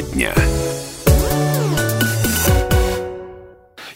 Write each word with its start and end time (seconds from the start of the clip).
Тема 0.00 0.12
дня. 0.12 0.34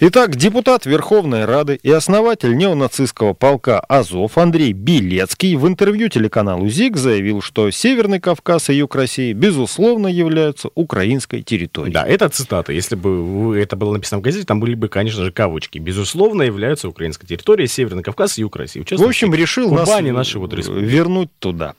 Итак, 0.00 0.36
депутат 0.36 0.84
Верховной 0.84 1.46
Рады 1.46 1.78
и 1.82 1.90
основатель 1.90 2.54
неонацистского 2.56 3.32
полка 3.32 3.80
«Азов» 3.80 4.36
Андрей 4.36 4.72
Белецкий 4.72 5.54
в 5.54 5.66
интервью 5.66 6.08
телеканалу 6.08 6.68
ЗИГ 6.68 6.96
заявил, 6.96 7.40
что 7.40 7.70
Северный 7.70 8.20
Кавказ 8.20 8.68
и 8.68 8.74
Юг 8.74 8.96
России, 8.96 9.32
безусловно, 9.32 10.08
являются 10.08 10.68
украинской 10.74 11.42
территорией. 11.42 11.94
Да, 11.94 12.04
это 12.04 12.28
цитата. 12.28 12.72
Если 12.72 12.96
бы 12.96 13.56
это 13.56 13.76
было 13.76 13.92
написано 13.94 14.18
в 14.18 14.22
газете, 14.22 14.44
там 14.44 14.60
были 14.60 14.74
бы, 14.74 14.88
конечно 14.88 15.24
же, 15.24 15.32
кавычки. 15.32 15.78
Безусловно, 15.78 16.42
являются 16.42 16.88
украинской 16.88 17.26
территорией 17.26 17.68
Северный 17.68 18.02
Кавказ 18.02 18.36
и 18.36 18.42
Юг 18.42 18.56
России. 18.56 18.80
В, 18.80 18.90
в 18.90 19.04
общем, 19.04 19.32
решил 19.32 19.70
Кубани, 19.70 20.10
нас 20.10 20.18
наши 20.18 20.38
вот 20.38 20.52
вернуть 20.52 21.30
туда. 21.38 21.74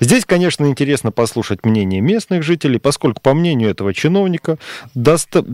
Здесь, 0.00 0.24
конечно, 0.24 0.66
интересно 0.66 1.12
послушать 1.12 1.64
мнение 1.64 2.00
местных 2.00 2.42
жителей, 2.42 2.78
поскольку, 2.78 3.20
по 3.20 3.34
мнению 3.34 3.70
этого 3.70 3.92
чиновника, 3.94 4.58
доста... 4.94 5.44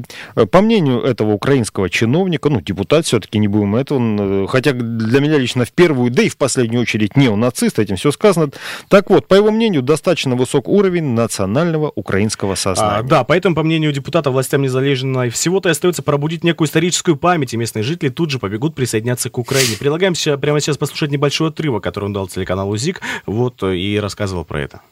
по 0.50 0.60
мнению 0.60 1.00
этого 1.02 1.32
украинского 1.32 1.90
чиновника, 1.90 2.48
ну, 2.48 2.60
депутат 2.60 3.06
все-таки 3.06 3.38
не 3.38 3.48
будем 3.48 3.76
этого, 3.76 4.48
хотя 4.48 4.72
для 4.72 5.20
меня 5.20 5.38
лично 5.38 5.64
в 5.64 5.72
первую, 5.72 6.10
да 6.10 6.22
и 6.22 6.28
в 6.28 6.36
последнюю 6.36 6.82
очередь 6.82 7.16
неонацист, 7.16 7.78
этим 7.78 7.96
все 7.96 8.10
сказано. 8.12 8.50
Так 8.88 9.10
вот, 9.10 9.28
по 9.28 9.34
его 9.34 9.50
мнению, 9.50 9.82
достаточно 9.82 10.36
высок 10.36 10.68
уровень 10.68 11.14
национального 11.14 11.92
украинского 11.94 12.54
сознания. 12.54 12.98
А, 12.98 13.02
да, 13.02 13.24
поэтому, 13.24 13.54
по 13.54 13.62
мнению 13.62 13.92
депутата, 13.92 14.30
властям 14.30 14.62
незалежно 14.62 15.30
всего-то 15.30 15.70
остается 15.70 16.02
пробудить 16.02 16.44
некую 16.44 16.68
историческую 16.68 17.16
память, 17.16 17.54
и 17.54 17.56
местные 17.56 17.82
жители 17.82 18.08
тут 18.08 18.30
же 18.30 18.38
побегут 18.38 18.74
присоединяться 18.74 19.30
к 19.30 19.38
Украине. 19.38 19.76
Предлагаем 19.78 20.14
прямо 20.38 20.60
сейчас 20.60 20.78
послушать 20.78 21.10
небольшой 21.10 21.48
отрывок, 21.48 21.82
который 21.82 22.06
он 22.06 22.12
дал 22.12 22.28
телеканалу 22.28 22.76
ЗИК, 22.76 23.00
вот, 23.26 23.62
и 23.62 23.98
рассказывал 24.12 24.44
про 24.44 24.60
это. 24.60 24.82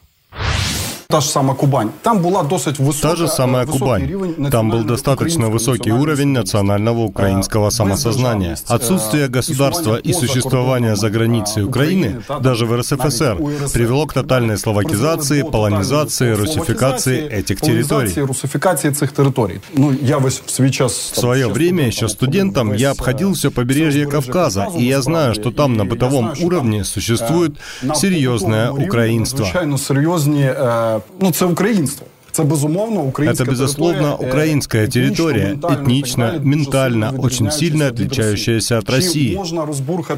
Та 1.11 1.21
же 1.21 1.27
самая 1.27 1.55
Кубань. 1.55 1.91
Там 2.03 2.21
была 2.21 2.43
досить 2.43 2.79
высокая, 2.79 3.11
Та 3.11 3.15
же 3.15 3.27
самая 3.27 3.65
Кубань. 3.65 4.49
Там 4.51 4.69
был 4.69 4.83
достаточно 4.83 5.49
высокий 5.49 5.91
уровень 5.91 6.29
национального 6.29 6.99
украинского 6.99 7.69
самосознания. 7.69 8.55
Отсутствие 8.67 9.27
государства 9.27 9.95
и 9.95 10.13
существование 10.13 10.95
за 10.95 11.09
границей 11.09 11.63
Украины, 11.63 12.21
даже 12.41 12.65
в 12.65 12.77
РСФСР, 12.77 13.37
привело 13.73 14.05
к 14.05 14.13
тотальной 14.13 14.57
словакизации, 14.57 15.43
полонизации, 15.43 16.31
русификации 16.33 17.27
этих 17.27 17.61
территорий. 17.61 18.13
русификации 18.21 18.89
этих 18.89 19.13
территорий. 19.13 19.61
Ну, 19.73 19.91
я 19.91 20.19
в 20.19 20.29
свое 20.29 21.47
время, 21.47 21.87
еще 21.87 22.07
студентом, 22.07 22.73
я 22.73 22.91
обходил 22.91 23.33
все 23.33 23.51
побережье 23.51 24.07
Кавказа, 24.07 24.67
и 24.77 24.83
я 24.83 25.01
знаю, 25.01 25.33
что 25.33 25.51
там 25.51 25.75
на 25.75 25.85
бытовом 25.85 26.33
уровне 26.41 26.83
существует 26.83 27.57
серьезное 27.95 28.71
украинство. 28.71 29.43
Звичайно, 29.45 29.77
серьезнее 29.77 31.00
ну 31.19 31.31
це 31.31 31.45
українство. 31.45 32.07
Це 32.31 32.43
безумовно 32.43 33.01
украинская 33.01 33.45
Это, 33.45 33.51
безусловно, 33.51 34.15
украинская 34.15 34.87
территория, 34.87 35.53
этнично, 35.53 36.39
ментально, 36.43 37.13
очень 37.17 37.51
сильно 37.51 37.87
отличающаяся 37.87 38.77
от 38.79 38.89
России. 38.89 39.37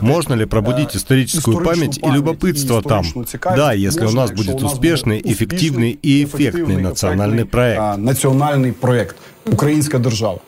Можно 0.01 0.35
ли 0.35 0.45
пробудить 0.45 0.95
историческую 0.95 1.63
память 1.65 1.97
и 1.97 2.07
любопытство 2.07 2.81
там? 2.81 3.05
Да, 3.55 3.73
если 3.73 4.05
у 4.05 4.11
нас 4.11 4.31
будет 4.31 4.61
успешный, 4.63 5.21
эффективный 5.23 5.97
и 6.03 6.23
эффектный 6.23 6.77
национальный 6.77 7.45
проект. 7.45 7.97
Национальный 7.97 8.73
проект. 8.73 9.15
Украинская 9.45 10.01
держава. 10.01 10.39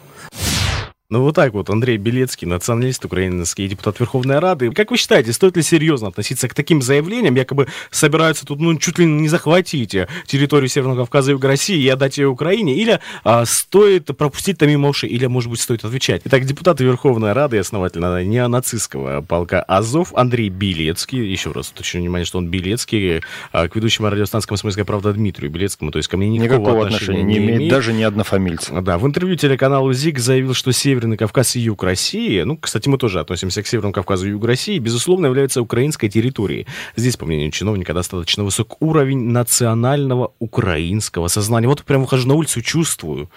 Ну 1.12 1.22
вот 1.22 1.36
так 1.36 1.54
вот, 1.54 1.70
Андрей 1.70 1.98
Белецкий, 1.98 2.48
националист 2.48 3.06
украинский 3.06 3.68
депутат 3.68 4.00
Верховной 4.00 4.40
Рады. 4.40 4.72
Как 4.72 4.90
вы 4.90 4.98
считаете, 4.98 5.34
стоит 5.34 5.56
ли 5.56 5.62
серьезно 5.62 6.08
относиться 6.08 6.48
к 6.48 6.56
таким 6.56 6.82
заявлениям, 6.82 7.36
якобы 7.36 7.68
собираются 7.92 8.44
тут, 8.44 8.60
ну, 8.60 8.76
чуть 8.80 8.98
ли 8.98 9.06
не 9.06 9.30
захватить 9.30 9.96
территорию 10.26 10.68
Северного 10.68 11.02
Кавказа 11.02 11.30
и 11.30 11.34
Юга 11.34 11.50
России 11.50 11.80
и 11.80 11.88
отдать 11.90 12.18
ее 12.18 12.28
Украине, 12.28 12.74
или 12.76 13.00
а, 13.24 13.46
стоит 13.46 14.18
пропустить 14.18 14.58
там 14.58 14.68
мимо 14.68 14.90
ушей, 14.90 15.08
или, 15.12 15.28
может 15.28 15.52
быть, 15.52 15.62
стоит 15.62 15.86
отвечать? 15.86 16.24
Итак, 16.26 16.44
депутат 16.44 16.80
Верховной 16.80 17.34
Рады 17.34 17.58
и 17.58 17.60
основатель 17.60 18.02
неонацистского 18.02 19.22
полка 19.22 19.62
Азов 19.62 20.12
Андрей 20.16 20.50
Белецкий, 20.50 21.24
еще 21.24 21.52
раз 21.52 21.70
уточню 21.70 22.02
внимание, 22.02 22.26
что 22.26 22.40
он 22.40 22.48
Белецкий, 22.48 23.22
а, 23.52 23.68
к 23.68 23.76
ведущему 23.76 24.10
радиостанции 24.10 24.48
«Комсомольская 24.48 24.86
правда» 24.86 25.14
Дмитрию 25.14 25.52
Белецкому, 25.52 25.92
то 25.92 26.00
есть 26.00 26.10
ко 26.10 26.18
мне 26.18 26.30
никакого, 26.30 26.62
никакого 26.62 26.86
отношения, 26.88 27.20
отношения 27.20 27.40
не 27.40 27.58
имеет, 27.58 27.70
даже 27.70 27.94
ни 27.94 28.02
однофамильца. 28.02 28.82
Да, 28.82 28.98
в 28.98 29.06
интервью 29.06 29.36
телеканалу 29.36 29.94
ЗИГ 29.94 30.18
заявил, 30.18 30.56
что 30.56 30.72
Север 30.72 30.95
Северный 30.96 31.18
Кавказ 31.18 31.58
и 31.58 31.60
юг 31.60 31.84
России, 31.84 32.44
ну, 32.44 32.56
кстати, 32.56 32.88
мы 32.88 32.98
тоже 32.98 33.20
относимся 33.20 33.62
к 33.62 33.68
Северному 33.68 33.94
Кавказу 33.94 34.28
и 34.28 34.30
югу 34.30 34.48
России, 34.48 34.80
безусловно, 34.80 35.26
являются 35.26 35.62
украинской 35.62 36.08
территорией. 36.08 36.68
Здесь, 36.96 37.18
по 37.18 37.26
мнению 37.26 37.52
чиновника, 37.52 37.94
достаточно 37.94 38.46
высок 38.46 38.82
уровень 38.82 39.30
национального 39.32 40.32
украинского 40.40 41.28
сознания. 41.28 41.68
Вот 41.68 41.84
прям 41.84 42.04
выхожу 42.04 42.30
на 42.30 42.36
улицу, 42.36 42.62
чувствую. 42.62 43.30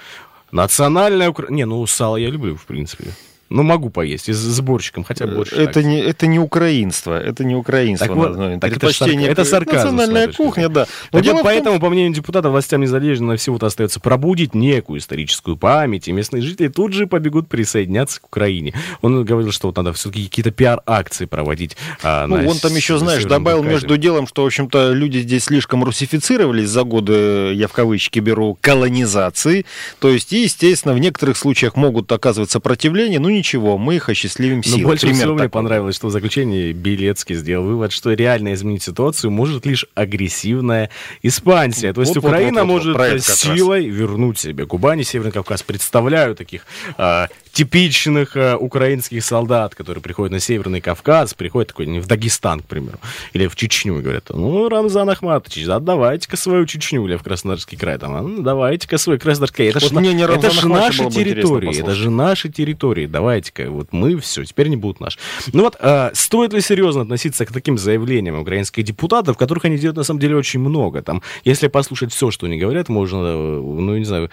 Национальное... 0.53 1.31
Укра... 1.31 1.49
Не, 1.51 1.67
ну, 1.67 1.85
сало 1.89 2.17
я 2.17 2.31
люблю, 2.31 2.55
в 2.55 2.65
принципе. 2.65 3.07
Ну, 3.51 3.63
могу 3.63 3.89
поесть, 3.89 4.29
с 4.29 4.37
сборщиком, 4.37 5.05
хотя 5.05 5.27
больше. 5.27 5.57
Это 5.57 5.83
не, 5.83 6.01
это 6.01 6.27
не 6.27 6.39
украинство, 6.39 7.19
это 7.19 7.45
не 7.45 7.55
украинство. 7.55 8.07
Так 8.07 8.17
вот, 8.17 8.61
так 8.61 8.77
это, 8.77 8.93
сарка, 8.93 9.19
это 9.19 9.45
сарказм. 9.45 9.97
Национальная 9.97 10.33
кухня, 10.33 10.69
да. 10.69 10.87
Но 11.13 11.23
так 11.23 11.33
вот, 11.33 11.43
поэтому, 11.45 11.77
том... 11.77 11.81
по 11.81 11.89
мнению 11.91 12.13
депутата, 12.13 12.51
властям 12.51 12.83
незалежно 12.83 13.37
всего-то 13.37 13.67
остается 13.67 14.01
пробудить 14.01 14.55
некую 14.55 15.01
историческую 15.01 15.57
память, 15.57 16.09
и 16.09 16.13
местные 16.13 16.43
жители 16.43 16.69
тут 16.69 16.93
же 16.93 17.07
побегут 17.07 17.49
присоединяться 17.49 18.21
к 18.21 18.27
Украине. 18.27 18.75
Он 19.01 19.25
говорил, 19.25 19.51
что 19.51 19.69
вот 19.69 19.77
надо 19.77 19.95
все-таки 19.95 20.25
какие-то 20.25 20.51
пиар-акции 20.51 21.25
проводить. 21.25 21.77
А, 22.03 22.27
ну, 22.27 22.37
он 22.49 22.59
там 22.59 22.75
еще, 22.77 22.99
знаешь, 22.99 23.25
добавил 23.25 23.59
Кавказе. 23.59 23.75
между 23.75 23.97
делом, 23.97 24.27
что, 24.27 24.43
в 24.43 24.47
общем-то, 24.47 24.93
люди 24.93 25.19
здесь 25.19 25.45
слишком 25.45 25.85
русифицировались 25.85 26.69
за 26.69 26.85
годы, 26.85 27.53
я 27.55 27.67
в 27.67 27.73
кавычки 27.73 28.19
беру, 28.19 28.59
колонизации. 28.61 29.65
То 30.01 30.11
есть, 30.11 30.33
и, 30.33 30.43
естественно, 30.43 30.95
в 30.95 30.99
некоторых 30.99 31.37
случаях 31.37 31.77
могут 31.77 32.13
оказывать 32.13 32.51
сопротивление, 32.51 33.21
ну, 33.21 33.38
ничего, 33.39 33.79
мы 33.79 33.97
их 33.97 34.09
осчастливим 34.09 34.63
силой. 34.63 34.83
Но 34.83 34.89
больше 34.89 35.07
Пример 35.07 35.17
всего 35.19 35.33
такой. 35.33 35.43
мне 35.43 35.49
понравилось, 35.51 35.97
что 35.97 36.09
в 36.09 36.11
заключении 36.11 36.73
Белецкий 36.73 37.35
сделал 37.35 37.65
вывод, 37.65 37.93
что 37.93 38.13
реально 38.13 38.55
изменить 38.55 38.83
ситуацию 38.83 39.31
может 39.31 39.67
лишь 39.67 39.87
агрессивная 39.95 40.91
экспансия. 41.23 41.93
То 41.93 42.03
есть 42.03 42.15
вот, 42.15 42.25
Украина 42.25 42.65
вот, 42.65 42.85
вот, 42.85 42.97
вот, 42.97 42.99
может 42.99 43.25
силой 43.25 43.87
вернуть 43.87 44.39
себе 44.39 44.67
Кубани, 44.67 45.03
Северный 45.03 45.33
Кавказ. 45.33 45.63
Представляю 45.63 46.35
таких 46.35 46.67
а, 46.97 47.29
типичных 47.59 48.37
а, 48.37 48.57
украинских 48.57 49.25
солдат, 49.25 49.75
которые 49.75 50.01
приходят 50.01 50.31
на 50.31 50.39
Северный 50.39 50.81
Кавказ, 50.81 51.35
приходят 51.35 51.71
такой 51.71 51.87
не 51.87 51.99
в 51.99 52.07
Дагестан, 52.07 52.61
к 52.61 52.67
примеру, 52.67 52.99
или 53.33 53.49
в 53.49 53.57
Чечню, 53.57 53.99
и 53.99 54.01
говорят, 54.01 54.27
ну, 54.31 54.69
Рамзан 54.69 55.11
Ахматович, 55.11 55.67
отдавайте-ка 55.67 56.37
свою 56.37 56.67
Чечню, 56.67 57.05
или 57.05 57.17
в 57.17 57.25
Краснодарский 57.25 57.77
край, 57.77 57.99
там, 57.99 58.15
«А, 58.15 58.43
давайте-ка 58.43 58.97
свой 58.97 59.19
Краснодарский 59.19 59.57
край. 59.57 59.69
Это, 59.71 59.81
вот 59.81 59.91
ж, 59.91 59.93
мне 59.93 60.23
это 60.23 60.51
же 60.51 60.69
наши 60.69 61.11
территории, 61.11 61.81
это 61.81 61.97
же 61.97 62.11
наши 62.11 62.49
территории, 62.49 63.07
давайте-ка, 63.07 63.69
вот 63.69 63.89
мы 63.91 64.17
все, 64.21 64.45
теперь 64.45 64.69
не 64.69 64.77
будут 64.77 65.01
наши. 65.01 65.19
Ну 65.53 65.65
вот, 65.65 65.77
а, 65.81 66.13
стоит 66.15 66.53
ли 66.53 66.61
серьезно 66.61 67.03
относиться 67.03 67.45
к 67.45 67.53
таким 67.53 67.77
заявлениям 67.77 68.39
украинских 68.39 68.85
депутатов, 68.85 69.37
которых 69.37 69.65
они 69.65 69.79
делают 69.79 69.97
на 69.97 70.05
самом 70.05 70.21
деле 70.21 70.37
очень 70.37 70.61
много, 70.61 71.03
там, 71.03 71.23
если 71.43 71.67
послушать 71.67 72.13
все, 72.13 72.31
что 72.31 72.47
они 72.47 72.57
говорят, 72.57 72.89
можно, 72.89 73.35
ну, 73.35 73.99
не 73.99 74.05
знаю, 74.05 74.31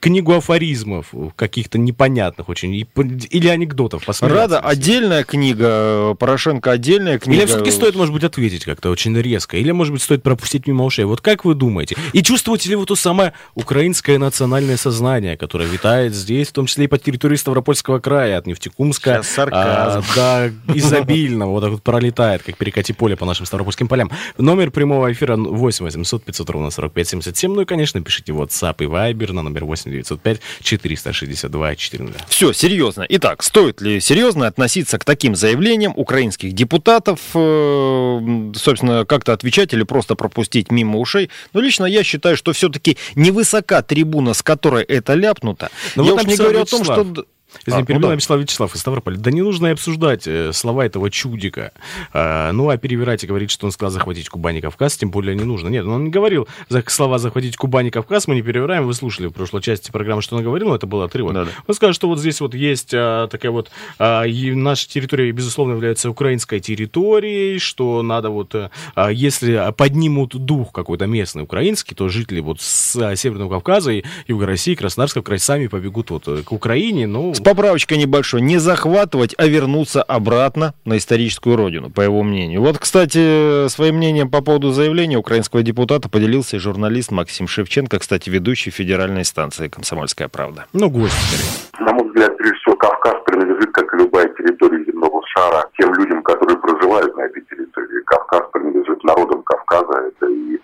книгу 0.00 0.34
афоризмов 0.34 1.14
каких-то 1.36 1.78
непонятных 1.78 2.50
очень 2.50 2.65
очень. 2.66 3.26
Или 3.30 3.48
анекдотов 3.48 4.04
Рада 4.20 4.60
отдельная 4.60 5.24
книга, 5.24 6.14
Порошенко 6.14 6.72
отдельная 6.72 7.18
книга. 7.18 7.40
Или 7.40 7.46
все-таки 7.46 7.70
стоит, 7.70 7.94
может 7.94 8.12
быть, 8.12 8.24
ответить 8.24 8.64
как-то 8.64 8.90
очень 8.90 9.16
резко. 9.18 9.56
Или, 9.56 9.72
может 9.72 9.92
быть, 9.92 10.02
стоит 10.02 10.22
пропустить 10.22 10.66
мимо 10.66 10.84
ушей. 10.84 11.04
Вот 11.04 11.20
как 11.20 11.44
вы 11.44 11.54
думаете? 11.54 11.96
И 12.12 12.22
чувствуете 12.22 12.70
ли 12.70 12.76
вы 12.76 12.86
то 12.86 12.96
самое 12.96 13.32
украинское 13.54 14.18
национальное 14.18 14.76
сознание, 14.76 15.36
которое 15.36 15.68
витает 15.68 16.14
здесь, 16.14 16.48
в 16.48 16.52
том 16.52 16.66
числе 16.66 16.84
и 16.84 16.88
по 16.88 16.98
территории 16.98 17.36
Ставропольского 17.36 17.98
края, 17.98 18.38
от 18.38 18.46
Нефтекумска 18.46 19.22
а, 19.36 20.02
до 20.14 20.52
изобильного, 20.74 21.50
вот 21.50 21.60
так 21.60 21.70
вот 21.70 21.82
пролетает, 21.82 22.42
как 22.42 22.56
перекати 22.56 22.92
поле 22.92 23.16
по 23.16 23.26
нашим 23.26 23.46
Ставропольским 23.46 23.88
полям. 23.88 24.10
Номер 24.38 24.70
прямого 24.70 25.12
эфира 25.12 25.36
8 25.36 25.84
800 25.84 26.24
500 26.24 26.50
ровно 26.50 26.70
45 26.70 27.08
77. 27.08 27.52
Ну 27.52 27.62
и, 27.62 27.64
конечно, 27.64 28.00
пишите 28.02 28.32
WhatsApp 28.32 28.76
и 28.80 28.84
Viber 28.84 29.32
на 29.32 29.42
номер 29.42 29.64
8 29.64 29.90
905 29.90 30.40
462 30.62 31.76
400. 31.76 32.24
Все, 32.28 32.45
серьезно. 32.52 33.06
Итак, 33.08 33.42
стоит 33.42 33.80
ли 33.80 34.00
серьезно 34.00 34.46
относиться 34.46 34.98
к 34.98 35.04
таким 35.04 35.34
заявлениям 35.34 35.92
украинских 35.96 36.52
депутатов, 36.52 37.20
э, 37.34 38.52
собственно, 38.56 39.04
как-то 39.04 39.32
отвечать 39.32 39.72
или 39.72 39.82
просто 39.82 40.14
пропустить 40.14 40.70
мимо 40.70 40.98
ушей? 40.98 41.30
Но 41.52 41.60
лично 41.60 41.84
я 41.84 42.02
считаю, 42.02 42.36
что 42.36 42.52
все-таки 42.52 42.96
невысока 43.14 43.82
трибуна, 43.82 44.34
с 44.34 44.42
которой 44.42 44.84
это 44.84 45.14
ляпнуто. 45.14 45.70
Но 45.94 46.02
ну, 46.04 46.08
я 46.10 46.14
уж 46.14 46.24
не 46.24 46.36
говорю 46.36 46.62
о 46.62 46.66
том, 46.66 46.84
что 46.84 47.26
Извини, 47.64 47.82
а, 47.82 47.86
перебил 47.86 48.02
ну, 48.02 48.08
да. 48.08 48.14
Вячеслав 48.14 48.40
Вячеслав 48.40 48.74
из 48.74 48.80
Ставрополя. 48.80 49.16
Да 49.16 49.30
не 49.30 49.42
нужно 49.42 49.68
и 49.68 49.70
обсуждать 49.70 50.26
э, 50.26 50.52
слова 50.52 50.84
этого 50.84 51.10
чудика. 51.10 51.72
А, 52.12 52.52
ну, 52.52 52.68
а 52.68 52.76
перевирать 52.76 53.24
и 53.24 53.26
говорить, 53.26 53.50
что 53.50 53.66
он 53.66 53.72
сказал 53.72 53.90
захватить 53.90 54.28
Кубань 54.28 54.56
и 54.56 54.60
Кавказ, 54.60 54.96
тем 54.96 55.10
более 55.10 55.34
не 55.34 55.44
нужно. 55.44 55.68
Нет, 55.68 55.84
он 55.86 56.04
не 56.04 56.10
говорил 56.10 56.48
за 56.68 56.82
слова 56.86 57.18
захватить 57.18 57.56
Кубань 57.56 57.86
и 57.86 57.90
Кавказ, 57.90 58.28
мы 58.28 58.34
не 58.34 58.42
перевираем. 58.42 58.86
Вы 58.86 58.94
слушали 58.94 59.26
в 59.26 59.32
прошлой 59.32 59.62
части 59.62 59.90
программы, 59.90 60.22
что 60.22 60.36
он 60.36 60.42
говорил, 60.42 60.68
но 60.68 60.76
это 60.76 60.86
был 60.86 61.02
отрывок. 61.02 61.34
Да, 61.34 61.44
да. 61.44 61.50
Он 61.66 61.74
сказал, 61.74 61.92
что 61.94 62.08
вот 62.08 62.18
здесь 62.18 62.40
вот 62.40 62.54
есть 62.54 62.92
а, 62.94 63.28
такая 63.28 63.52
вот... 63.52 63.70
А, 63.98 64.24
и 64.24 64.52
наша 64.52 64.88
территория, 64.88 65.30
безусловно, 65.32 65.72
является 65.72 66.10
украинской 66.10 66.60
территорией, 66.60 67.58
что 67.58 68.02
надо 68.02 68.30
вот... 68.30 68.54
А, 68.94 69.08
если 69.08 69.72
поднимут 69.76 70.34
дух 70.34 70.72
какой-то 70.72 71.06
местный 71.06 71.42
украинский, 71.42 71.94
то 71.94 72.08
жители 72.08 72.40
вот 72.40 72.60
с 72.60 72.96
а, 72.96 73.14
Северного 73.16 73.50
Кавказа 73.50 73.92
и 73.92 74.04
Юга 74.26 74.46
России, 74.46 74.74
Краснодарского 74.74 75.22
края 75.22 75.38
сами 75.38 75.66
побегут 75.68 76.10
вот 76.10 76.24
к 76.44 76.52
Украине, 76.52 77.06
ну... 77.06 77.32
С 77.36 77.40
поправочкой 77.42 77.98
небольшой. 77.98 78.40
Не 78.40 78.56
захватывать, 78.56 79.34
а 79.36 79.46
вернуться 79.46 80.02
обратно 80.02 80.72
на 80.86 80.96
историческую 80.96 81.56
родину, 81.56 81.90
по 81.90 82.00
его 82.00 82.22
мнению. 82.22 82.62
Вот, 82.62 82.78
кстати, 82.78 83.68
своим 83.68 83.96
мнением 83.96 84.30
по 84.30 84.40
поводу 84.40 84.70
заявления 84.70 85.18
украинского 85.18 85.62
депутата 85.62 86.08
поделился 86.08 86.56
и 86.56 86.58
журналист 86.58 87.10
Максим 87.10 87.46
Шевченко, 87.46 87.98
кстати, 87.98 88.30
ведущий 88.30 88.70
федеральной 88.70 89.26
станции 89.26 89.68
«Комсомольская 89.68 90.28
правда». 90.28 90.64
Ну, 90.72 90.88
гость, 90.88 91.12
скорее. 91.12 91.86
На 91.86 91.92
мой 91.92 92.08
взгляд, 92.08 92.34
прежде 92.38 92.56
всего, 92.56 92.76
Кавказ 92.76 93.16
принадлежит, 93.26 93.70
как 93.70 93.92
и 93.92 93.98
любая 93.98 94.28
территория 94.28 94.82
земного 94.86 95.20
шара, 95.36 95.68
тем 95.78 95.92
людям, 95.92 96.22
которые 96.22 96.56
проживают 96.56 97.14
на 97.18 97.20
этой 97.20 97.42
территории. 97.42 98.02
Кавказ 98.06 98.44
принадлежит 98.50 99.04
народам 99.04 99.42
Кавказа. 99.42 100.08
Это 100.08 100.26
и 100.32 100.58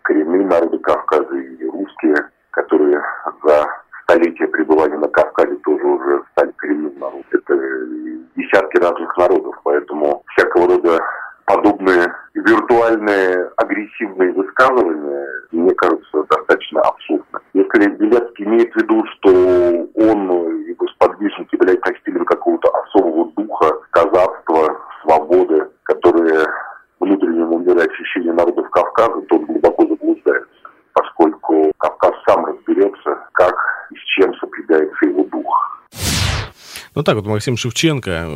коренные 0.00 0.46
народы 0.46 0.78
Кавказа, 0.78 1.36
и 1.36 1.66
русские, 1.66 2.16
которые 2.50 3.02
за 3.44 3.83
столетия 4.04 4.46
пребывания 4.48 4.98
на 4.98 5.08
Кавказе 5.08 5.56
тоже 5.64 5.84
уже 5.84 6.22
стали 6.32 6.52
коренным 6.56 6.98
народом. 6.98 7.24
Это 7.30 7.54
десятки 8.36 8.78
разных 8.78 9.16
народов, 9.16 9.56
поэтому 9.64 10.22
всякого 10.34 10.68
рода 10.68 11.00
подобные 11.44 12.14
виртуальные 12.34 13.50
агрессивные 13.56 14.32
высказывания, 14.32 15.03
Ну 36.94 37.02
так 37.02 37.16
вот, 37.16 37.26
Максим 37.26 37.56
Шевченко, 37.56 38.28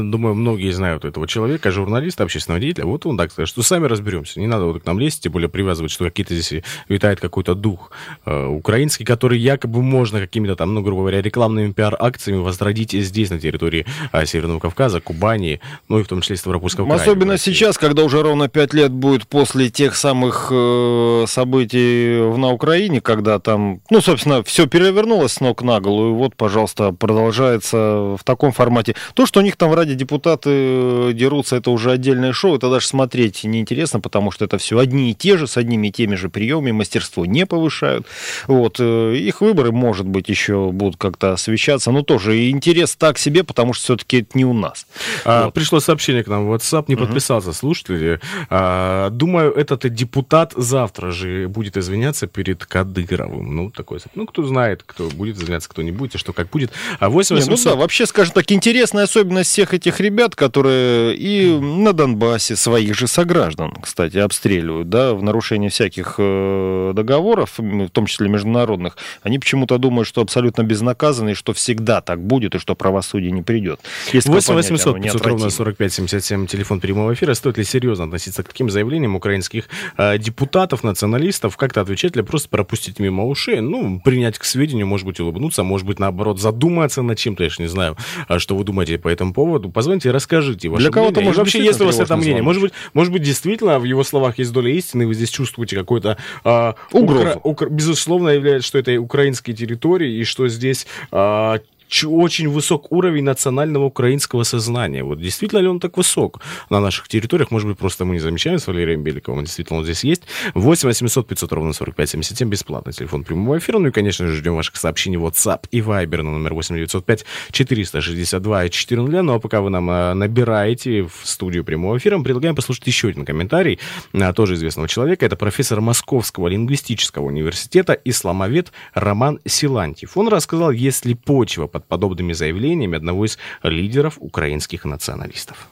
думаю, 0.00 0.34
многие 0.34 0.72
знают 0.72 1.04
этого 1.04 1.28
человека, 1.28 1.70
журналиста, 1.70 2.24
общественного 2.24 2.60
деятеля. 2.60 2.86
Вот 2.86 3.06
он 3.06 3.16
так 3.16 3.30
сказал, 3.30 3.46
что 3.46 3.62
сами 3.62 3.86
разберемся. 3.86 4.40
Не 4.40 4.48
надо 4.48 4.64
вот 4.64 4.82
к 4.82 4.86
нам 4.86 4.98
лезть, 4.98 5.22
тем 5.22 5.32
более 5.32 5.48
привязывать, 5.48 5.92
что 5.92 6.04
какие-то 6.04 6.34
здесь 6.34 6.64
витает 6.88 7.20
какой-то 7.20 7.54
дух 7.54 7.92
э, 8.24 8.46
украинский, 8.46 9.04
который 9.04 9.38
якобы 9.38 9.80
можно 9.80 10.18
какими-то 10.18 10.56
там, 10.56 10.74
ну, 10.74 10.82
грубо 10.82 11.02
говоря, 11.02 11.22
рекламными 11.22 11.70
пиар-акциями 11.70 12.40
возродить 12.40 12.92
здесь, 12.92 13.30
на 13.30 13.38
территории 13.38 13.86
э, 14.12 14.26
Северного 14.26 14.58
Кавказа, 14.58 15.00
Кубани, 15.00 15.60
ну 15.88 16.00
и 16.00 16.02
в 16.02 16.08
том 16.08 16.22
числе 16.22 16.36
Ставропольского 16.36 16.86
края. 16.86 17.00
Особенно 17.00 17.38
сейчас, 17.38 17.78
когда 17.78 18.02
уже 18.02 18.22
ровно 18.22 18.48
пять 18.48 18.74
лет 18.74 18.90
будет 18.90 19.28
после 19.28 19.70
тех 19.70 19.94
самых 19.94 20.48
э, 20.50 21.24
событий 21.28 22.36
на 22.36 22.50
Украине, 22.50 23.00
когда 23.00 23.38
там, 23.38 23.80
ну, 23.88 24.00
собственно, 24.00 24.42
все 24.42 24.66
перевернулось 24.66 25.34
с 25.34 25.40
ног 25.40 25.62
на 25.62 25.80
голову, 25.80 26.10
и 26.10 26.18
вот, 26.18 26.34
пожалуйста, 26.34 26.90
продолжайте 26.90 27.35
продолжается 27.36 27.76
в 28.16 28.20
таком 28.24 28.52
формате. 28.52 28.94
То, 29.14 29.26
что 29.26 29.40
у 29.40 29.42
них 29.42 29.56
там 29.56 29.74
ради 29.74 29.94
депутаты 29.94 30.50
э, 30.52 31.10
дерутся, 31.12 31.56
это 31.56 31.70
уже 31.70 31.90
отдельное 31.90 32.32
шоу, 32.32 32.56
это 32.56 32.70
даже 32.70 32.86
смотреть 32.86 33.44
неинтересно, 33.44 34.00
потому 34.00 34.30
что 34.30 34.44
это 34.44 34.58
все 34.58 34.78
одни 34.78 35.10
и 35.10 35.14
те 35.14 35.36
же, 35.36 35.46
с 35.46 35.56
одними 35.56 35.88
и 35.88 35.92
теми 35.92 36.14
же 36.14 36.28
приемами, 36.28 36.72
мастерство 36.72 37.26
не 37.26 37.46
повышают. 37.46 38.06
Вот. 38.46 38.76
Э, 38.80 39.14
их 39.14 39.40
выборы, 39.40 39.72
может 39.72 40.06
быть, 40.06 40.28
еще 40.28 40.70
будут 40.72 40.96
как-то 40.96 41.32
освещаться, 41.32 41.90
но 41.90 42.02
тоже 42.02 42.50
интерес 42.50 42.96
так 42.96 43.18
себе, 43.18 43.44
потому 43.44 43.72
что 43.74 43.84
все-таки 43.84 44.20
это 44.20 44.30
не 44.34 44.44
у 44.44 44.54
нас. 44.54 44.86
А, 45.24 45.44
вот. 45.44 45.54
Пришло 45.54 45.80
сообщение 45.80 46.24
к 46.24 46.28
нам 46.28 46.46
в 46.46 46.54
WhatsApp, 46.54 46.84
не 46.88 46.96
подписался, 46.96 47.48
угу. 47.48 47.56
слушатели. 47.56 48.20
А, 48.48 49.10
думаю, 49.10 49.52
этот 49.52 49.86
депутат 49.94 50.52
завтра 50.56 51.10
же 51.10 51.48
будет 51.48 51.76
извиняться 51.76 52.26
перед 52.26 52.64
Кадыровым. 52.64 53.54
Ну, 53.54 53.70
такой, 53.70 54.00
ну, 54.14 54.26
кто 54.26 54.42
знает, 54.42 54.82
кто 54.86 55.08
будет 55.10 55.36
извиняться, 55.36 55.68
кто 55.68 55.82
не 55.82 55.92
будет, 55.92 56.14
и 56.14 56.18
что 56.18 56.32
как 56.32 56.48
будет. 56.48 56.72
А 56.98 57.08
8 57.08 57.25
8 57.30 57.46
800... 57.46 57.58
Не, 57.58 57.70
ну 57.70 57.70
да, 57.70 57.80
вообще, 57.80 58.06
скажем 58.06 58.34
так, 58.34 58.50
интересная 58.52 59.04
особенность 59.04 59.50
всех 59.50 59.74
этих 59.74 60.00
ребят, 60.00 60.34
которые 60.34 61.16
и 61.16 61.58
на 61.58 61.92
Донбассе 61.92 62.56
своих 62.56 62.94
же 62.94 63.06
сограждан, 63.06 63.74
кстати, 63.80 64.18
обстреливают, 64.18 64.88
да, 64.88 65.14
в 65.14 65.22
нарушении 65.22 65.68
всяких 65.68 66.16
э, 66.18 66.92
договоров, 66.94 67.54
в 67.58 67.88
том 67.90 68.06
числе 68.06 68.28
международных, 68.28 68.96
они 69.22 69.38
почему-то 69.38 69.78
думают, 69.78 70.08
что 70.08 70.20
абсолютно 70.20 70.62
безнаказаны, 70.62 71.30
и 71.30 71.34
что 71.34 71.52
всегда 71.52 72.00
так 72.00 72.22
будет, 72.22 72.54
и 72.54 72.58
что 72.58 72.74
правосудие 72.74 73.32
не 73.32 73.42
придет. 73.42 73.80
8 74.12 74.54
800 74.54 75.02
500 75.02 75.26
ровно 75.26 75.50
45 75.50 75.92
77, 75.92 76.46
телефон 76.46 76.80
прямого 76.80 77.12
эфира. 77.14 77.34
Стоит 77.34 77.58
ли 77.58 77.64
серьезно 77.64 78.04
относиться 78.04 78.42
к 78.42 78.48
таким 78.48 78.70
заявлениям 78.70 79.16
украинских 79.16 79.68
э, 79.96 80.18
депутатов, 80.18 80.84
националистов, 80.84 81.56
как-то 81.56 81.80
отвечать 81.80 82.16
или 82.16 82.22
просто 82.22 82.48
пропустить 82.48 82.98
мимо 82.98 83.26
ушей, 83.26 83.60
ну, 83.60 84.00
принять 84.00 84.38
к 84.38 84.44
сведению, 84.44 84.86
может 84.86 85.06
быть, 85.06 85.20
улыбнуться, 85.20 85.62
может 85.62 85.86
быть, 85.86 85.98
наоборот, 85.98 86.40
задуматься 86.40 87.02
над 87.02 87.15
чем-то, 87.16 87.44
я 87.44 87.50
же 87.50 87.62
не 87.62 87.68
знаю, 87.68 87.96
а 88.28 88.38
что 88.38 88.56
вы 88.56 88.64
думаете 88.64 88.98
по 88.98 89.08
этому 89.08 89.32
поводу. 89.32 89.70
Позвоните 89.70 90.08
и 90.08 90.12
расскажите 90.12 90.68
ваше 90.68 90.82
Для 90.82 90.90
кого-то, 90.90 91.20
может, 91.20 91.38
вообще, 91.38 91.64
есть 91.64 91.80
у 91.80 91.86
вас 91.86 91.98
это 91.98 92.16
мнение? 92.16 92.42
Может 92.42 92.62
быть, 92.62 92.72
может 92.92 93.12
быть, 93.12 93.22
действительно 93.22 93.78
в 93.78 93.84
его 93.84 94.04
словах 94.04 94.38
есть 94.38 94.52
доля 94.52 94.70
истины, 94.70 95.06
вы 95.06 95.14
здесь 95.14 95.30
чувствуете 95.30 95.76
какой-то... 95.76 96.16
А, 96.44 96.74
Угрозу. 96.92 97.40
Укра... 97.42 97.68
Безусловно, 97.68 98.30
является, 98.30 98.68
что 98.68 98.78
это 98.78 99.00
украинские 99.00 99.56
территории, 99.56 100.20
и 100.20 100.24
что 100.24 100.48
здесь 100.48 100.86
а, 101.10 101.60
очень 102.04 102.48
высок 102.48 102.92
уровень 102.92 103.24
национального 103.24 103.84
украинского 103.84 104.42
сознания. 104.42 105.04
Вот 105.04 105.20
действительно 105.20 105.60
ли 105.60 105.68
он 105.68 105.80
так 105.80 105.96
высок 105.96 106.40
на 106.70 106.80
наших 106.80 107.08
территориях? 107.08 107.50
Может 107.50 107.68
быть, 107.68 107.78
просто 107.78 108.04
мы 108.04 108.14
не 108.14 108.20
замечаем 108.20 108.58
с 108.58 108.66
Валерием 108.66 109.02
Беликовым. 109.02 109.44
Действительно, 109.44 109.78
он 109.78 109.84
здесь 109.84 110.04
есть. 110.04 110.22
8 110.54 110.88
800 110.88 111.26
500 111.28 111.52
ровно 111.52 111.72
45 111.72 112.10
77. 112.10 112.48
Бесплатный 112.48 112.92
телефон 112.92 113.24
прямого 113.24 113.58
эфира. 113.58 113.78
Ну 113.78 113.88
и, 113.88 113.90
конечно 113.90 114.26
же, 114.26 114.34
ждем 114.34 114.56
ваших 114.56 114.76
сообщений 114.76 115.16
в 115.16 115.26
WhatsApp 115.26 115.66
и 115.70 115.80
Viber 115.80 116.22
на 116.22 116.32
номер 116.32 116.54
8 116.54 116.74
905 116.76 117.24
462 117.52 118.68
400. 118.68 119.22
Ну 119.22 119.34
а 119.34 119.38
пока 119.38 119.60
вы 119.60 119.70
нам 119.70 119.88
а, 119.90 120.14
набираете 120.14 121.02
в 121.02 121.12
студию 121.24 121.64
прямого 121.64 121.98
эфира, 121.98 122.18
мы 122.18 122.24
предлагаем 122.24 122.54
послушать 122.56 122.86
еще 122.86 123.08
один 123.08 123.24
комментарий 123.24 123.78
а, 124.12 124.32
тоже 124.32 124.54
известного 124.54 124.88
человека. 124.88 125.26
Это 125.26 125.36
профессор 125.36 125.80
Московского 125.80 126.48
лингвистического 126.48 127.26
университета, 127.26 127.98
исламовед 128.04 128.72
Роман 128.94 129.40
Силантьев. 129.44 130.16
Он 130.16 130.28
рассказал, 130.28 130.70
если 130.70 131.14
почва 131.14 131.66
под 131.76 131.86
подобными 131.86 132.32
заявлениями 132.32 132.96
одного 132.96 133.26
из 133.26 133.38
лидеров 133.62 134.16
украинских 134.20 134.84
националистов. 134.84 135.68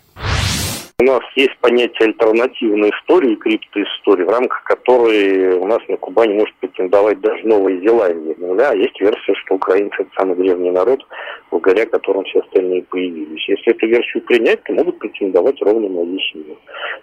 У 1.00 1.04
нас 1.04 1.22
есть 1.34 1.58
понятие 1.58 2.06
альтернативной 2.06 2.90
истории, 2.90 3.34
криптоистории, 3.34 4.22
в 4.22 4.28
рамках 4.28 4.62
которой 4.62 5.54
у 5.54 5.66
нас 5.66 5.80
на 5.88 5.96
Кубани 5.96 6.34
может 6.34 6.54
претендовать 6.60 7.20
даже 7.20 7.44
Новая 7.44 7.80
Зеландия. 7.80 8.36
Ну, 8.38 8.54
да, 8.54 8.72
есть 8.74 9.00
версия, 9.00 9.34
что 9.44 9.56
украинцы 9.56 10.02
это 10.02 10.10
самый 10.16 10.36
древний 10.36 10.70
народ, 10.70 11.04
благодаря 11.50 11.86
которому 11.86 12.22
все 12.26 12.38
остальные 12.38 12.84
появились. 12.84 13.48
Если 13.48 13.72
эту 13.72 13.88
версию 13.88 14.22
принять, 14.22 14.62
то 14.62 14.72
могут 14.72 15.00
претендовать 15.00 15.60
ровно 15.62 15.88
на 15.88 16.04
весь 16.08 16.32
мир. 16.32 16.56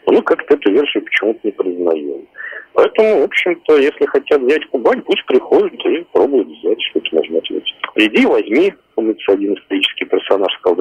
Но 0.08 0.14
мы 0.14 0.22
как-то 0.22 0.54
эту 0.54 0.72
версию 0.72 1.04
почему-то 1.04 1.40
не 1.44 1.52
признаем. 1.52 2.28
Поэтому, 2.74 3.20
в 3.20 3.24
общем-то, 3.26 3.78
если 3.78 4.06
хотят 4.06 4.42
взять 4.42 4.66
Кубань, 4.68 5.02
пусть 5.02 5.26
приходят 5.26 5.74
и 5.86 6.06
пробуют 6.14 6.48
взять, 6.48 6.82
что 6.82 7.02
то 7.02 7.16
можно 7.18 7.40
ответить. 7.40 7.76
Приди, 7.94 8.26
возьми, 8.26 8.74
помнится, 8.96 9.34
один 9.34 9.56
исторический 9.56 10.06
персонаж 10.06 10.54
сказал. 10.60 10.81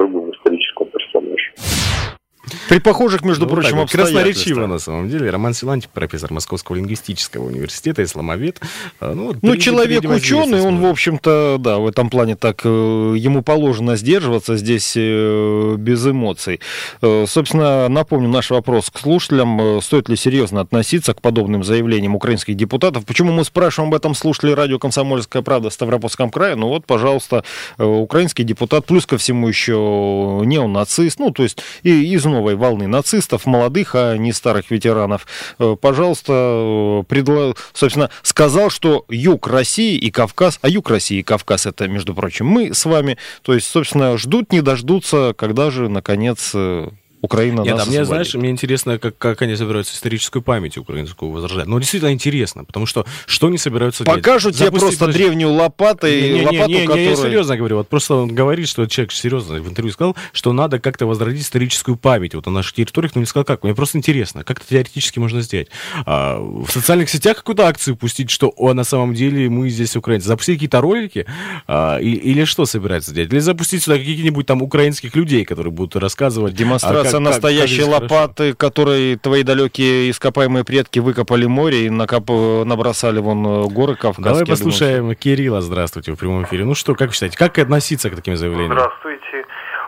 При 2.71 2.79
похожих, 2.79 3.25
между 3.25 3.47
ну, 3.47 3.51
прочим, 3.51 3.85
красноречиво, 3.85 4.65
на 4.65 4.79
самом 4.79 5.09
деле. 5.09 5.29
Роман 5.29 5.53
Силантьев, 5.53 5.91
профессор 5.91 6.31
Московского 6.31 6.77
лингвистического 6.77 7.47
университета, 7.47 8.01
исламовед. 8.01 8.61
А, 9.01 9.13
ну, 9.13 9.35
ну 9.41 9.57
человек 9.57 10.05
ученый, 10.05 10.61
он, 10.61 10.79
в 10.79 10.85
общем-то, 10.85 11.57
да, 11.59 11.79
в 11.79 11.87
этом 11.87 12.09
плане 12.09 12.37
так, 12.37 12.61
э, 12.63 12.69
ему 12.69 13.41
положено 13.41 13.97
сдерживаться 13.97 14.55
здесь 14.55 14.93
э, 14.95 15.75
без 15.79 16.07
эмоций. 16.07 16.61
Э, 17.01 17.25
собственно, 17.27 17.89
напомню 17.89 18.29
наш 18.29 18.51
вопрос 18.51 18.89
к 18.89 18.99
слушателям. 18.99 19.81
Стоит 19.81 20.07
ли 20.07 20.15
серьезно 20.15 20.61
относиться 20.61 21.13
к 21.13 21.21
подобным 21.21 21.65
заявлениям 21.65 22.15
украинских 22.15 22.55
депутатов? 22.55 23.05
Почему 23.05 23.33
мы 23.33 23.43
спрашиваем 23.43 23.89
об 23.89 23.95
этом 23.95 24.15
слушателей 24.15 24.53
радио 24.53 24.79
«Комсомольская 24.79 25.41
правда» 25.41 25.71
в 25.71 25.73
Ставропольском 25.73 26.29
крае? 26.29 26.55
Ну 26.55 26.69
вот, 26.69 26.85
пожалуйста, 26.85 27.43
украинский 27.77 28.45
депутат, 28.45 28.85
плюс 28.85 29.05
ко 29.05 29.17
всему 29.17 29.49
еще 29.49 29.73
неонацист, 30.45 31.19
ну, 31.19 31.31
то 31.31 31.43
есть 31.43 31.61
и 31.83 32.13
из 32.13 32.23
новой 32.23 32.60
волны 32.61 32.87
нацистов, 32.87 33.45
молодых, 33.45 33.95
а 33.95 34.15
не 34.15 34.31
старых 34.31 34.71
ветеранов. 34.71 35.27
Э, 35.59 35.75
пожалуйста, 35.79 36.31
э, 36.31 37.03
предла... 37.09 37.53
собственно, 37.73 38.09
сказал, 38.21 38.69
что 38.69 39.03
юг 39.09 39.47
России 39.47 39.97
и 39.97 40.11
Кавказ, 40.11 40.59
а 40.61 40.69
юг 40.69 40.89
России 40.89 41.19
и 41.19 41.23
Кавказ 41.23 41.65
это, 41.65 41.87
между 41.87 42.13
прочим, 42.13 42.45
мы 42.45 42.73
с 42.73 42.85
вами, 42.85 43.17
то 43.41 43.53
есть, 43.53 43.67
собственно, 43.67 44.17
ждут, 44.17 44.53
не 44.53 44.61
дождутся, 44.61 45.33
когда 45.35 45.71
же, 45.71 45.89
наконец, 45.89 46.53
Украина 47.21 47.61
Нет, 47.61 47.75
нас 47.77 47.87
а 47.87 47.89
мне, 47.89 48.03
знаешь, 48.03 48.33
мне 48.33 48.49
интересно, 48.49 48.97
как, 48.97 49.17
как 49.17 49.41
они 49.43 49.55
собираются 49.55 49.93
историческую 49.93 50.41
память 50.41 50.77
украинскую 50.77 51.31
возрождать. 51.31 51.67
Ну, 51.67 51.79
действительно 51.79 52.11
интересно, 52.11 52.63
потому 52.65 52.87
что 52.87 53.05
что 53.27 53.47
они 53.47 53.59
собираются 53.59 54.03
Покажут 54.03 54.55
делать? 54.55 54.71
тебе 54.71 54.79
Запустить 54.79 54.99
просто 54.99 55.17
древнюю 55.17 55.51
лопату, 55.53 56.07
и 56.07 56.33
не, 56.33 56.41
лопату, 56.41 56.69
не, 56.69 56.73
не, 56.73 56.81
которая... 56.81 57.03
не, 57.05 57.09
я 57.11 57.15
серьезно 57.15 57.57
говорю, 57.57 57.77
вот 57.77 57.89
просто 57.89 58.15
он 58.15 58.33
говорит, 58.33 58.67
что 58.67 58.87
человек 58.87 59.11
серьезно 59.11 59.61
в 59.61 59.69
интервью 59.69 59.93
сказал, 59.93 60.15
что 60.33 60.51
надо 60.51 60.79
как-то 60.79 61.05
возродить 61.05 61.43
историческую 61.43 61.95
память 61.95 62.33
вот 62.33 62.47
на 62.47 62.51
наших 62.51 62.73
территориях, 62.73 63.13
но 63.13 63.21
не 63.21 63.27
сказал 63.27 63.45
как. 63.45 63.63
Мне 63.63 63.75
просто 63.75 63.99
интересно, 63.99 64.43
как 64.43 64.57
это 64.57 64.69
теоретически 64.69 65.19
можно 65.19 65.41
сделать. 65.41 65.67
А, 66.05 66.39
в 66.39 66.71
социальных 66.71 67.09
сетях 67.09 67.37
какую-то 67.37 67.67
акцию 67.67 67.97
пустить, 67.97 68.31
что 68.31 68.51
о, 68.55 68.73
на 68.73 68.83
самом 68.83 69.13
деле 69.13 69.47
мы 69.49 69.69
здесь 69.69 69.95
украинцы. 69.95 70.27
Запустить 70.27 70.55
какие-то 70.55 70.81
ролики 70.81 71.27
а, 71.67 71.97
и, 71.99 72.11
или 72.11 72.45
что 72.45 72.65
собирается 72.65 73.13
делать? 73.13 73.31
Или 73.31 73.39
запустить 73.39 73.83
сюда 73.83 73.97
каких-нибудь 73.97 74.45
там 74.47 74.63
украинских 74.63 75.15
людей, 75.15 75.45
которые 75.45 75.71
будут 75.71 75.95
рассказывать... 75.95 76.55
Демонстрация 76.55 77.10
а, 77.13 77.17
как, 77.17 77.27
настоящей 77.27 77.83
лопаты, 77.83 78.53
которые 78.53 79.17
твои 79.17 79.43
далекие 79.43 80.09
ископаемые 80.11 80.63
предки 80.65 80.99
выкопали 80.99 81.45
море 81.45 81.85
и 81.85 81.89
накоп... 81.89 82.29
набросали 82.65 83.19
вон 83.19 83.45
э, 83.45 83.67
горы 83.67 83.95
Кавказские. 83.95 84.23
Давай 84.23 84.45
послушаем 84.45 84.97
думаю, 84.99 85.15
Кирилла. 85.15 85.61
Здравствуйте 85.61 86.13
в 86.13 86.15
прямом 86.17 86.43
эфире. 86.43 86.65
Ну 86.65 86.75
что, 86.75 86.95
как 86.95 87.09
вы 87.09 87.13
считаете, 87.13 87.37
как 87.37 87.57
относиться 87.57 88.09
к 88.09 88.15
таким 88.15 88.35
заявлениям? 88.35 88.73
Здравствуйте. 88.73 89.45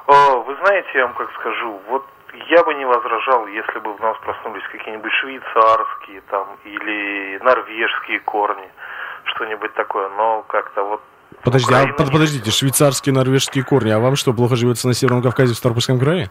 Вы 0.08 0.56
знаете, 0.66 0.90
я 0.96 1.06
вам 1.06 1.16
как 1.16 1.32
скажу, 1.40 1.80
вот 1.90 2.06
я 2.50 2.64
бы 2.64 2.74
не 2.76 2.86
возражал, 2.86 3.48
если 3.48 3.80
бы 3.80 3.94
в 3.94 4.00
нас 4.02 4.18
проснулись 4.24 4.64
какие-нибудь 4.72 5.12
швейцарские 5.22 6.22
там 6.30 6.58
или 6.66 7.40
норвежские 7.44 8.20
корни, 8.20 8.68
что-нибудь 9.26 9.74
такое, 9.74 10.10
но 10.10 10.44
как-то 10.48 10.84
вот 10.84 11.02
Подожди, 11.44 11.74
а, 11.74 11.88
под, 11.88 12.12
подождите, 12.12 12.52
швейцарские, 12.52 13.14
норвежские 13.14 13.64
корни, 13.64 13.90
а 13.90 14.00
вам 14.00 14.16
что, 14.16 14.34
плохо 14.34 14.56
живется 14.56 14.88
на 14.88 14.94
Северном 14.94 15.24
Кавказе 15.24 15.54
в 15.54 15.58
Ставропольском 15.58 16.00
крае? 16.00 16.30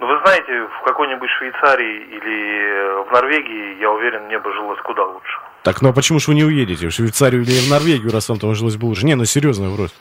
Ну, 0.00 0.06
вы 0.06 0.18
знаете, 0.24 0.68
в 0.80 0.84
какой-нибудь 0.84 1.28
Швейцарии 1.38 2.02
или 2.16 3.08
в 3.08 3.12
Норвегии, 3.12 3.80
я 3.80 3.90
уверен, 3.90 4.26
мне 4.26 4.38
бы 4.38 4.52
жилось 4.52 4.78
куда 4.84 5.04
лучше. 5.04 5.38
Так, 5.64 5.82
ну 5.82 5.88
а 5.88 5.92
почему 5.92 6.20
же 6.20 6.26
вы 6.28 6.34
не 6.36 6.44
уедете 6.44 6.88
в 6.88 6.92
Швейцарию 6.92 7.42
или 7.42 7.66
в 7.66 7.70
Норвегию, 7.70 8.12
раз 8.12 8.28
вам 8.28 8.38
там 8.38 8.54
жилось 8.54 8.76
бы 8.76 8.86
лучше? 8.86 9.04
Не, 9.04 9.16
ну 9.16 9.24
серьезный 9.24 9.68
вопрос. 9.68 9.92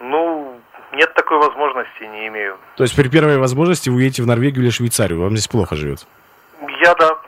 Ну, 0.00 0.60
нет 0.92 1.12
такой 1.14 1.38
возможности, 1.38 2.04
не 2.04 2.28
имею. 2.28 2.58
То 2.76 2.84
есть 2.84 2.94
при 2.94 3.08
первой 3.08 3.38
возможности 3.38 3.88
вы 3.88 3.96
уедете 3.96 4.22
в 4.22 4.26
Норвегию 4.26 4.62
или 4.62 4.70
Швейцарию, 4.70 5.20
вам 5.20 5.32
здесь 5.32 5.48
плохо 5.48 5.74
живет? 5.74 6.06
Я 6.80 6.94
да. 6.94 7.18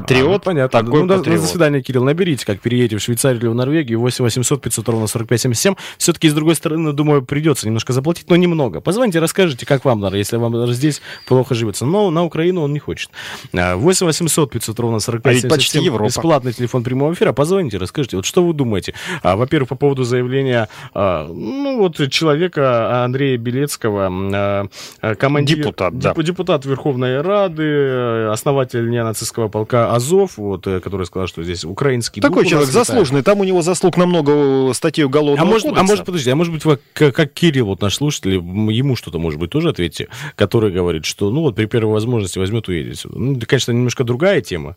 Патриот, 0.00 0.28
а, 0.28 0.32
ну, 0.32 0.40
понятно. 0.40 0.80
Такой 0.80 1.02
ну, 1.02 1.08
патриот. 1.08 1.38
До, 1.38 1.42
до 1.42 1.48
свидания, 1.48 1.82
Кирилл. 1.82 2.04
Наберите, 2.04 2.44
как 2.44 2.60
переедете 2.60 2.96
в 2.96 3.00
Швейцарию 3.00 3.40
или 3.40 3.48
в 3.48 3.54
Норвегию, 3.54 4.00
8 4.00 4.24
800 4.24 4.60
500 4.60 4.88
ровно 4.88 5.06
45 5.06 5.40
77. 5.40 5.74
Все-таки, 5.98 6.28
с 6.28 6.34
другой 6.34 6.54
стороны, 6.54 6.92
думаю, 6.92 7.22
придется 7.22 7.66
немножко 7.66 7.92
заплатить, 7.92 8.28
но 8.28 8.36
немного. 8.36 8.80
Позвоните, 8.80 9.20
расскажите, 9.20 9.66
как 9.66 9.84
вам, 9.84 10.00
наверное, 10.00 10.18
если 10.18 10.36
вам 10.36 10.66
здесь 10.72 11.00
плохо 11.26 11.54
живется. 11.54 11.86
Но 11.86 12.10
на 12.10 12.24
Украину 12.24 12.62
он 12.62 12.72
не 12.72 12.78
хочет. 12.78 13.10
8 13.52 14.06
800 14.06 14.50
500 14.50 14.80
ровно 14.80 15.00
45 15.00 15.36
а 15.36 15.40
77. 15.40 15.56
почти 15.56 15.78
Европа. 15.78 16.08
Бесплатный 16.08 16.52
телефон 16.52 16.82
прямого 16.82 17.12
эфира. 17.12 17.32
Позвоните, 17.32 17.78
расскажите, 17.78 18.16
вот 18.16 18.26
что 18.26 18.44
вы 18.44 18.52
думаете? 18.52 18.94
А, 19.22 19.36
во-первых, 19.36 19.68
по 19.68 19.76
поводу 19.76 20.04
заявления, 20.04 20.68
а, 20.94 21.28
ну, 21.28 21.78
вот, 21.78 21.96
человека 22.10 23.04
Андрея 23.04 23.38
Белецкого, 23.38 24.08
а, 24.10 24.66
а 25.00 25.14
командир... 25.14 25.58
Депутат, 25.58 25.98
да. 25.98 26.14
Депутат 26.14 26.64
Верховной 26.64 27.20
Рады, 27.20 28.26
основатель 28.26 28.88
неонацистского 28.88 29.48
полка 29.48 29.83
Азов, 29.92 30.36
вот, 30.36 30.66
э, 30.66 30.80
который 30.80 31.06
сказал, 31.06 31.26
что 31.26 31.42
здесь 31.42 31.64
украинский 31.64 32.22
Такой 32.22 32.46
человек 32.46 32.70
заслуженный, 32.70 33.22
там 33.22 33.40
у 33.40 33.44
него 33.44 33.62
заслуг 33.62 33.96
намного 33.96 34.70
э, 34.70 34.74
статей 34.74 35.04
уголовного 35.04 35.42
а 35.42 35.50
может, 35.50 35.62
кодекса. 35.64 35.80
А 35.80 35.86
может, 35.86 36.04
подожди, 36.04 36.30
а 36.30 36.36
может 36.36 36.52
быть, 36.52 36.64
вы, 36.64 36.78
как, 36.92 37.14
как 37.14 37.32
Кирилл, 37.32 37.66
вот 37.66 37.80
наш 37.80 37.96
слушатель, 37.96 38.34
ему 38.34 38.96
что-то, 38.96 39.18
может 39.18 39.40
быть, 39.40 39.50
тоже 39.50 39.70
ответьте, 39.70 40.08
который 40.36 40.70
говорит, 40.70 41.04
что, 41.04 41.30
ну, 41.30 41.42
вот 41.42 41.56
при 41.56 41.66
первой 41.66 41.92
возможности 41.92 42.38
возьмет, 42.38 42.68
уедет 42.68 42.98
сюда. 42.98 43.14
Ну, 43.18 43.36
это, 43.36 43.46
конечно, 43.46 43.72
немножко 43.72 44.04
другая 44.04 44.40
тема. 44.40 44.76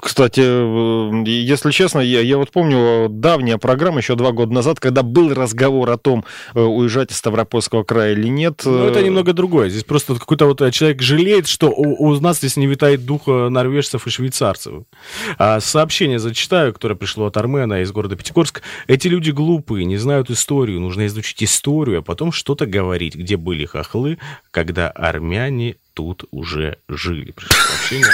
Кстати, 0.00 0.42
э, 0.44 1.24
если 1.26 1.70
честно, 1.70 2.00
я, 2.00 2.20
я 2.20 2.38
вот 2.38 2.50
помню 2.50 3.08
давняя 3.08 3.58
программа 3.58 3.98
еще 3.98 4.14
два 4.14 4.32
года 4.32 4.52
назад, 4.52 4.80
когда 4.80 5.02
был 5.02 5.32
разговор 5.34 5.90
о 5.90 5.98
том, 5.98 6.24
э, 6.54 6.60
уезжать 6.60 7.12
из 7.12 7.18
Ставропольского 7.18 7.84
края 7.84 8.12
или 8.12 8.28
нет. 8.28 8.62
Ну, 8.64 8.86
это 8.86 9.02
немного 9.02 9.32
другое. 9.32 9.68
Здесь 9.68 9.84
просто 9.84 10.14
какой-то 10.14 10.46
вот 10.46 10.72
человек 10.72 11.02
жалеет, 11.02 11.46
что 11.46 11.70
у, 11.70 12.08
у 12.08 12.20
нас 12.20 12.38
здесь 12.38 12.56
не 12.56 12.66
витает 12.66 13.04
дух 13.04 13.26
норвежцев 13.26 14.06
и 14.06 14.10
швейцарцев. 14.10 14.84
А 15.38 15.60
сообщение 15.60 16.18
зачитаю, 16.18 16.72
которое 16.72 16.94
пришло 16.94 17.26
от 17.26 17.36
Армена 17.36 17.82
из 17.82 17.92
города 17.92 18.16
Пятигорск. 18.16 18.62
Эти 18.86 19.08
люди 19.08 19.30
глупые, 19.30 19.84
не 19.84 19.98
знают 19.98 20.30
историю. 20.30 20.80
Нужно 20.80 21.06
изучить 21.06 21.42
историю, 21.42 22.00
а 22.00 22.02
потом 22.02 22.32
что-то 22.32 22.66
говорить, 22.66 23.14
где 23.14 23.36
были 23.36 23.66
хохлы, 23.66 24.18
когда 24.50 24.88
армяне 24.88 25.76
тут 25.94 26.24
уже 26.30 26.78
жили. 26.88 27.32
Пришло 27.32 27.56
сообщение. 27.56 28.12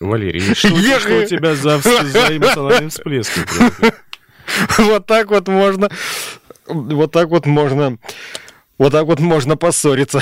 Валерий, 0.00 0.54
что, 0.54 0.68
что 1.00 1.18
у 1.18 1.26
тебя 1.26 1.54
за, 1.54 1.78
за 1.78 2.36
эмоциональный 2.36 2.90
всплеск? 2.90 3.32
Вот 4.78 5.06
так 5.06 5.30
вот 5.30 5.48
можно... 5.48 5.88
Вот 6.66 7.12
так 7.12 7.28
вот 7.28 7.46
можно... 7.46 7.98
Вот 8.78 8.92
так 8.92 9.06
вот 9.06 9.20
можно 9.20 9.56
поссориться. 9.56 10.20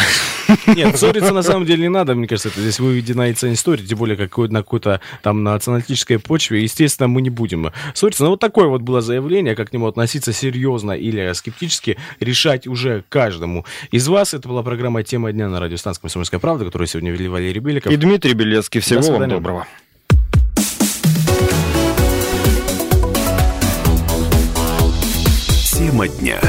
Нет, 0.75 0.99
ссориться 0.99 1.33
на 1.33 1.43
самом 1.43 1.67
деле 1.67 1.83
не 1.83 1.89
надо, 1.89 2.15
мне 2.15 2.27
кажется, 2.27 2.49
это 2.49 2.61
здесь 2.61 2.79
выведена 2.81 3.31
история, 3.31 3.85
тем 3.85 3.99
более 3.99 4.17
какой, 4.17 4.49
на 4.49 4.63
какой-то 4.63 5.01
там 5.23 5.43
националистической 5.43 6.19
почве. 6.19 6.63
Естественно, 6.63 7.09
мы 7.09 7.23
не 7.23 7.31
будем 7.31 7.73
ссориться. 7.95 8.25
Но 8.25 8.31
вот 8.31 8.41
такое 8.41 8.67
вот 8.67 8.83
было 8.83 9.01
заявление, 9.01 9.55
как 9.55 9.71
к 9.71 9.73
нему 9.73 9.87
относиться 9.87 10.33
серьезно 10.33 10.93
или 10.93 11.33
скептически, 11.33 11.97
решать 12.21 12.67
уже 12.67 13.05
каждому 13.09 13.65
из 13.91 14.09
вас. 14.09 14.35
Это 14.35 14.49
была 14.49 14.63
программа 14.63 15.03
«Тема 15.03 15.33
дня» 15.33 15.49
на 15.49 15.61
радиостанции 15.61 16.01
«Комсомольская 16.01 16.41
правда», 16.41 16.65
которую 16.65 16.89
сегодня 16.89 17.11
вели 17.11 17.29
Валерий 17.29 17.61
Беликов. 17.61 17.93
И 17.93 17.97
Дмитрий 17.97 18.35
Белецкий. 18.35 18.81
Всего 18.81 19.01
До 19.01 19.13
вам 19.13 19.29
доброго. 19.29 19.67
Тема 25.73 26.09
дня. 26.09 26.41